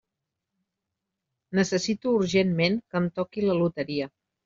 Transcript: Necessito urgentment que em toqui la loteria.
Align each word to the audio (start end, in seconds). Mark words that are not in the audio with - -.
Necessito 1.61 2.17
urgentment 2.23 2.83
que 2.89 3.03
em 3.05 3.11
toqui 3.21 3.49
la 3.49 3.63
loteria. 3.65 4.15